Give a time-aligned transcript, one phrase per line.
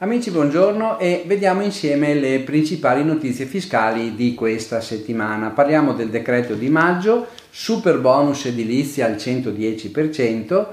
[0.00, 5.48] Amici, buongiorno e vediamo insieme le principali notizie fiscali di questa settimana.
[5.48, 10.66] Parliamo del decreto di maggio, super bonus edilizia al 110%,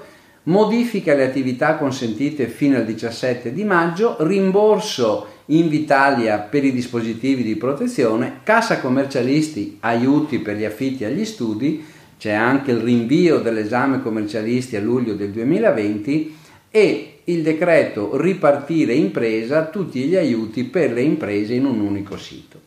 [0.43, 7.55] modifica alle attività consentite fino al 17 di maggio, rimborso Invitalia per i dispositivi di
[7.55, 14.75] protezione, cassa commercialisti aiuti per gli affitti agli studi, c'è anche il rinvio dell'esame commercialisti
[14.75, 16.37] a luglio del 2020
[16.71, 22.61] e il decreto ripartire impresa, tutti gli aiuti per le imprese in un unico sito.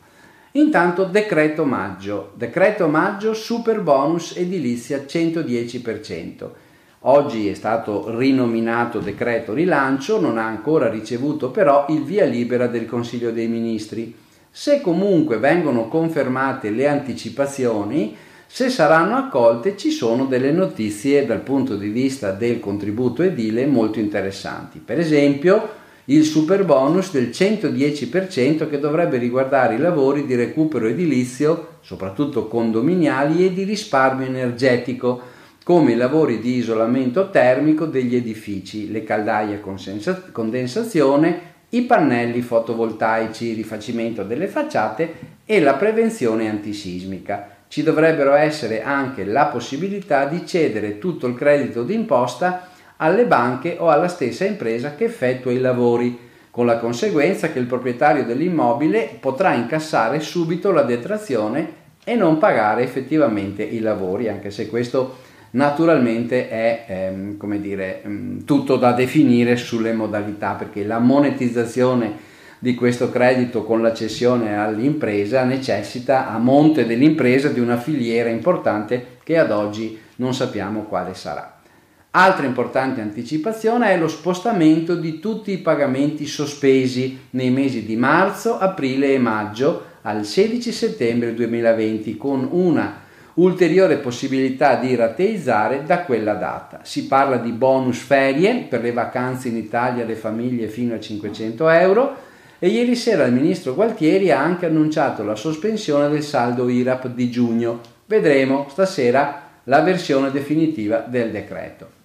[0.53, 6.49] Intanto decreto maggio, decreto maggio super bonus edilizia 110%.
[7.03, 12.87] Oggi è stato rinominato decreto rilancio, non ha ancora ricevuto però il via libera del
[12.87, 14.13] Consiglio dei Ministri.
[14.51, 18.17] Se comunque vengono confermate le anticipazioni,
[18.51, 23.99] se saranno accolte ci sono delle notizie dal punto di vista del contributo edile molto
[23.99, 24.81] interessanti.
[24.83, 25.69] Per esempio,
[26.05, 33.45] il super bonus del 110% che dovrebbe riguardare i lavori di recupero edilizio, soprattutto condominiali
[33.45, 35.21] e di risparmio energetico,
[35.63, 43.53] come i lavori di isolamento termico degli edifici, le caldaie a condensazione, i pannelli fotovoltaici,
[43.53, 45.13] rifacimento delle facciate
[45.45, 47.57] e la prevenzione antisismica.
[47.69, 52.67] Ci dovrebbero essere anche la possibilità di cedere tutto il credito d'imposta
[52.97, 56.17] alle banche o alla stessa impresa che effettua i lavori,
[56.49, 62.81] con la conseguenza che il proprietario dell'immobile potrà incassare subito la detrazione e non pagare
[62.81, 65.17] effettivamente i lavori, anche se questo
[65.51, 72.17] naturalmente è ehm, come dire, mm, tutto da definire sulle modalità, perché la monetizzazione
[72.59, 79.17] di questo credito con la cessione all'impresa necessita a monte dell'impresa di una filiera importante
[79.23, 81.57] che ad oggi non sappiamo quale sarà.
[82.11, 88.57] Altra importante anticipazione è lo spostamento di tutti i pagamenti sospesi nei mesi di marzo,
[88.57, 96.33] aprile e maggio al 16 settembre 2020 con una ulteriore possibilità di rateizzare da quella
[96.33, 96.81] data.
[96.83, 101.69] Si parla di bonus ferie per le vacanze in Italia alle famiglie fino a 500
[101.69, 102.27] euro
[102.59, 107.31] e ieri sera il ministro Gualtieri ha anche annunciato la sospensione del saldo IRAP di
[107.31, 107.79] giugno.
[108.05, 111.97] Vedremo stasera la versione definitiva del decreto.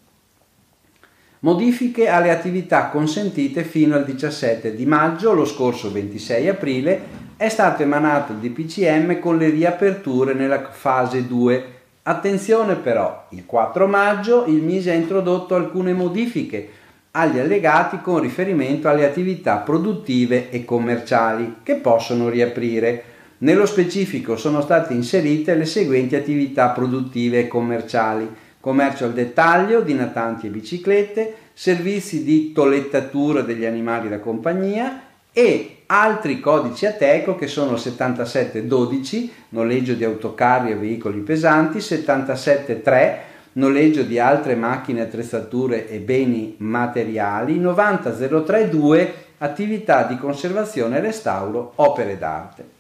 [1.40, 7.82] Modifiche alle attività consentite fino al 17 di maggio, lo scorso 26 aprile è stato
[7.82, 11.72] emanato il DPCM con le riaperture nella fase 2.
[12.04, 16.68] Attenzione però, il 4 maggio il Mise ha introdotto alcune modifiche
[17.16, 23.04] agli allegati con riferimento alle attività produttive e commerciali che possono riaprire.
[23.38, 29.92] Nello specifico sono state inserite le seguenti attività produttive e commerciali commercio al dettaglio di
[29.92, 35.02] natanti e biciclette, servizi di tolettatura degli animali da compagnia
[35.34, 43.22] e altri codici ATECO che sono 7712, noleggio di autocarri e veicoli pesanti, 773,
[43.54, 52.16] noleggio di altre macchine, attrezzature e beni materiali, 90032, attività di conservazione e restauro, opere
[52.16, 52.72] d'arte.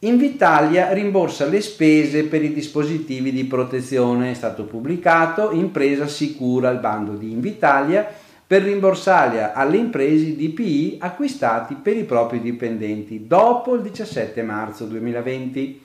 [0.00, 4.30] Invitalia rimborsa le spese per i dispositivi di protezione.
[4.30, 8.06] È stato pubblicato Impresa Sicura, il bando di Invitalia,
[8.46, 14.84] per rimborsare alle imprese i DPI acquistati per i propri dipendenti dopo il 17 marzo
[14.84, 15.82] 2020.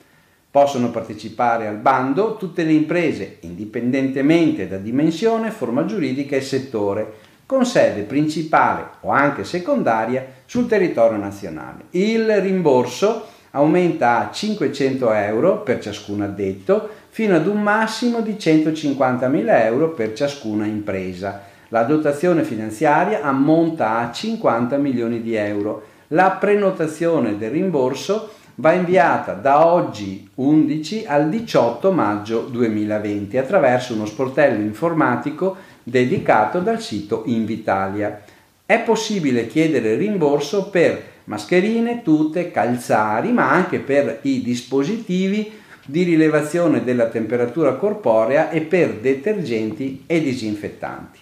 [0.52, 7.12] Possono partecipare al bando tutte le imprese, indipendentemente da dimensione, forma giuridica e settore,
[7.46, 11.84] con sede principale o anche secondaria sul territorio nazionale.
[11.92, 19.64] Il rimborso aumenta a 500 euro per ciascun addetto fino ad un massimo di 150.000
[19.64, 21.44] euro per ciascuna impresa.
[21.68, 25.86] La dotazione finanziaria ammonta a 50 milioni di euro.
[26.08, 34.04] La prenotazione del rimborso va inviata da oggi 11 al 18 maggio 2020 attraverso uno
[34.04, 38.22] sportello informatico dedicato dal sito Invitalia.
[38.66, 46.84] È possibile chiedere rimborso per mascherine, tute, calzari, ma anche per i dispositivi di rilevazione
[46.84, 51.18] della temperatura corporea e per detergenti e disinfettanti.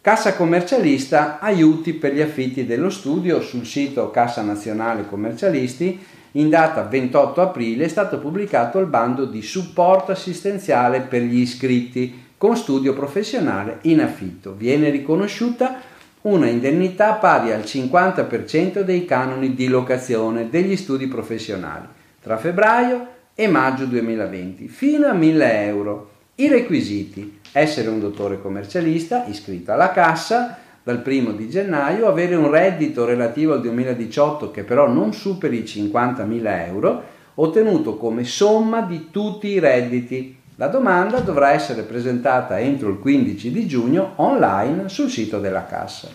[0.00, 5.98] Cassa commercialista aiuti per gli affitti dello studio sul sito Cassa Nazionale Commercialisti
[6.36, 12.22] in data 28 aprile è stato pubblicato il bando di supporto assistenziale per gli iscritti
[12.36, 14.54] con studio professionale in affitto.
[14.54, 15.80] Viene riconosciuta
[16.22, 21.86] una indennità pari al 50% dei canoni di locazione degli studi professionali
[22.20, 27.40] tra febbraio e maggio 2020 fino a 1000 euro I requisiti.
[27.52, 33.54] Essere un dottore commercialista iscritto alla cassa dal primo di gennaio, avere un reddito relativo
[33.54, 37.02] al 2018 che però non superi i 50.000 euro,
[37.36, 40.36] ottenuto come somma di tutti i redditi.
[40.56, 46.08] La domanda dovrà essere presentata entro il 15 di giugno online sul sito della cassa.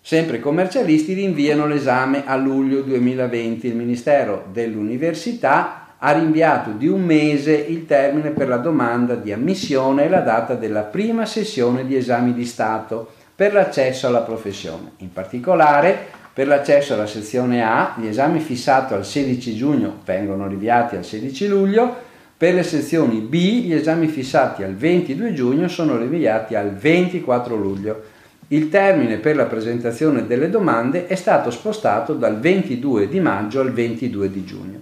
[0.00, 3.68] Sempre i commercialisti rinviano l'esame a luglio 2020.
[3.68, 10.04] Il Ministero dell'Università ha rinviato di un mese il termine per la domanda di ammissione
[10.04, 14.94] e la data della prima sessione di esami di Stato per l'accesso alla professione.
[14.96, 15.96] In particolare,
[16.32, 21.46] per l'accesso alla sezione A, gli esami fissati al 16 giugno vengono rinviati al 16
[21.46, 21.94] luglio,
[22.36, 28.02] per le sezioni B gli esami fissati al 22 giugno sono rinviati al 24 luglio.
[28.48, 33.72] Il termine per la presentazione delle domande è stato spostato dal 22 di maggio al
[33.72, 34.80] 22 di giugno.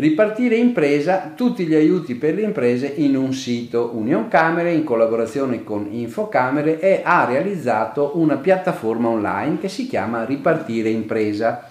[0.00, 3.90] Ripartire impresa, tutti gli aiuti per le imprese in un sito.
[3.92, 10.24] Union Camere in collaborazione con Infocamere e ha realizzato una piattaforma online che si chiama
[10.24, 11.68] Ripartire impresa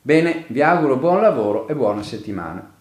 [0.00, 2.71] Bene, vi auguro buon lavoro e buona settimana.